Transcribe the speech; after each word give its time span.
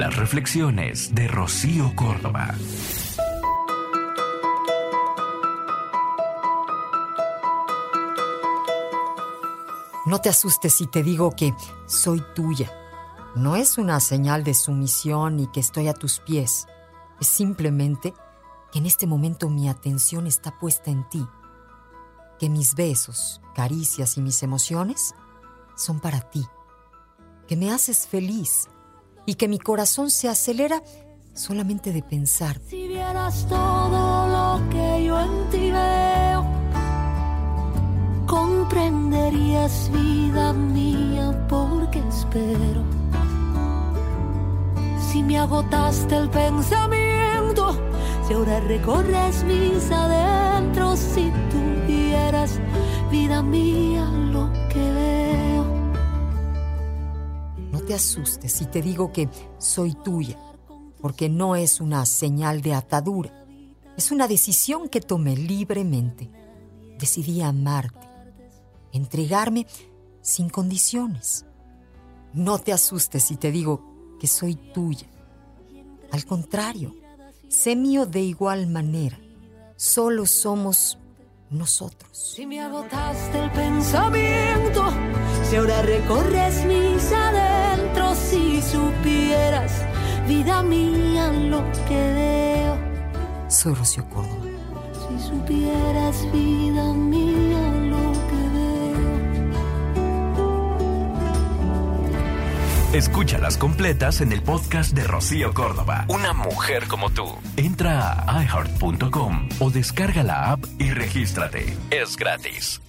Las 0.00 0.16
reflexiones 0.16 1.14
de 1.14 1.28
Rocío 1.28 1.94
Córdoba. 1.94 2.54
No 10.06 10.18
te 10.22 10.30
asustes 10.30 10.72
si 10.72 10.86
te 10.86 11.02
digo 11.02 11.32
que 11.32 11.52
soy 11.86 12.24
tuya. 12.34 12.72
No 13.36 13.56
es 13.56 13.76
una 13.76 14.00
señal 14.00 14.42
de 14.42 14.54
sumisión 14.54 15.36
ni 15.36 15.48
que 15.48 15.60
estoy 15.60 15.88
a 15.88 15.92
tus 15.92 16.20
pies. 16.20 16.66
Es 17.20 17.26
simplemente 17.26 18.14
que 18.72 18.78
en 18.78 18.86
este 18.86 19.06
momento 19.06 19.50
mi 19.50 19.68
atención 19.68 20.26
está 20.26 20.58
puesta 20.58 20.90
en 20.90 21.06
ti. 21.10 21.28
Que 22.38 22.48
mis 22.48 22.74
besos, 22.74 23.42
caricias 23.54 24.16
y 24.16 24.22
mis 24.22 24.42
emociones 24.42 25.14
son 25.76 26.00
para 26.00 26.22
ti. 26.22 26.46
Que 27.46 27.54
me 27.54 27.70
haces 27.70 28.06
feliz 28.06 28.70
y 29.26 29.34
que 29.34 29.48
mi 29.48 29.58
corazón 29.58 30.10
se 30.10 30.28
acelera 30.28 30.82
solamente 31.34 31.92
de 31.92 32.02
pensar. 32.02 32.60
Si 32.68 32.88
vieras 32.88 33.46
todo 33.48 34.28
lo 34.28 34.68
que 34.70 35.04
yo 35.04 35.20
en 35.20 35.50
ti 35.50 35.70
veo, 35.70 36.44
comprenderías 38.26 39.90
vida 39.92 40.52
mía 40.52 41.46
porque 41.48 42.00
espero. 42.08 42.84
Si 45.10 45.22
me 45.22 45.38
agotaste 45.38 46.16
el 46.16 46.30
pensamiento, 46.30 47.76
si 48.26 48.34
ahora 48.34 48.60
recorres 48.60 49.42
mis 49.44 49.90
adentros, 49.90 50.98
si 50.98 51.32
tuvieras 51.50 52.60
vida 53.10 53.42
mía 53.42 54.06
te 57.90 57.94
asustes 57.96 58.52
si 58.52 58.66
te 58.66 58.82
digo 58.82 59.10
que 59.10 59.28
soy 59.58 59.94
tuya, 59.94 60.38
porque 61.00 61.28
no 61.28 61.56
es 61.56 61.80
una 61.80 62.06
señal 62.06 62.62
de 62.62 62.72
atadura, 62.72 63.44
es 63.96 64.12
una 64.12 64.28
decisión 64.28 64.88
que 64.88 65.00
tomé 65.00 65.36
libremente. 65.36 66.30
Decidí 67.00 67.42
amarte, 67.42 68.06
entregarme 68.92 69.66
sin 70.20 70.50
condiciones. 70.50 71.46
No 72.32 72.60
te 72.60 72.72
asustes 72.72 73.24
si 73.24 73.36
te 73.36 73.50
digo 73.50 73.82
que 74.20 74.28
soy 74.28 74.54
tuya. 74.54 75.08
Al 76.12 76.24
contrario, 76.24 76.94
sé 77.48 77.74
mío 77.74 78.06
de 78.06 78.20
igual 78.20 78.68
manera. 78.68 79.18
Solo 79.74 80.26
somos 80.26 80.96
nosotros. 81.50 82.34
Si 82.36 82.46
me 82.46 82.60
agotaste 82.60 83.36
el 83.36 83.50
pensamiento, 83.50 84.84
si 85.50 85.56
ahora 85.56 85.82
recorres 85.82 86.64
mis 86.64 87.10
adentros, 87.12 88.16
si 88.18 88.62
supieras, 88.62 89.84
vida 90.28 90.62
mía, 90.62 91.32
lo 91.32 91.64
que 91.88 91.96
veo. 91.96 92.78
Soy 93.48 93.74
Rocío 93.74 94.08
Córdoba. 94.08 94.44
Si 95.08 95.18
supieras, 95.28 96.32
vida 96.32 96.92
mía, 96.92 97.62
lo 97.90 98.12
que 98.12 98.42
veo. 98.54 99.00
Escúchalas 102.92 103.56
completas 103.56 104.20
en 104.20 104.30
el 104.30 104.42
podcast 104.42 104.92
de 104.92 105.02
Rocío 105.02 105.52
Córdoba. 105.52 106.04
Una 106.06 106.32
mujer 106.32 106.86
como 106.86 107.10
tú. 107.10 107.26
Entra 107.56 108.22
a 108.24 108.44
iHeart.com 108.44 109.48
o 109.58 109.70
descarga 109.70 110.22
la 110.22 110.52
app 110.52 110.64
y 110.78 110.92
regístrate. 110.92 111.76
Es 111.90 112.16
gratis. 112.16 112.80